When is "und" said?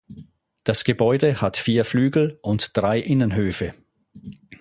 2.41-2.75